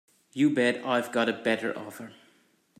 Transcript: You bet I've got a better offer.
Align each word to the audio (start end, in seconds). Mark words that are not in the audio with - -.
You 0.33 0.49
bet 0.49 0.83
I've 0.83 1.11
got 1.11 1.29
a 1.29 1.33
better 1.33 1.77
offer. 1.77 2.13